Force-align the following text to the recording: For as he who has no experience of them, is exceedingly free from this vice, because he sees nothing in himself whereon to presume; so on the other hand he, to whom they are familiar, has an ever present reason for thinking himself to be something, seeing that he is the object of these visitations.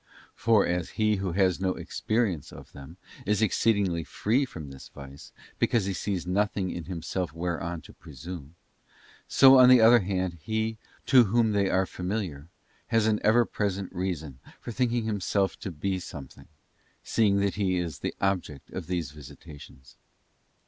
For 0.33 0.65
as 0.65 0.89
he 0.97 1.17
who 1.17 1.33
has 1.33 1.59
no 1.59 1.75
experience 1.75 2.51
of 2.51 2.71
them, 2.71 2.97
is 3.23 3.43
exceedingly 3.43 4.03
free 4.03 4.45
from 4.45 4.71
this 4.71 4.87
vice, 4.89 5.31
because 5.59 5.85
he 5.85 5.93
sees 5.93 6.25
nothing 6.25 6.71
in 6.71 6.85
himself 6.85 7.33
whereon 7.33 7.81
to 7.81 7.93
presume; 7.93 8.55
so 9.27 9.59
on 9.59 9.69
the 9.69 9.79
other 9.79 9.99
hand 9.99 10.39
he, 10.41 10.79
to 11.05 11.25
whom 11.25 11.51
they 11.51 11.69
are 11.69 11.85
familiar, 11.85 12.49
has 12.87 13.05
an 13.05 13.19
ever 13.23 13.45
present 13.45 13.93
reason 13.93 14.39
for 14.59 14.71
thinking 14.71 15.03
himself 15.03 15.55
to 15.59 15.69
be 15.69 15.99
something, 15.99 16.47
seeing 17.03 17.35
that 17.37 17.53
he 17.53 17.77
is 17.77 17.99
the 17.99 18.15
object 18.19 18.71
of 18.71 18.87
these 18.87 19.11
visitations. 19.11 19.97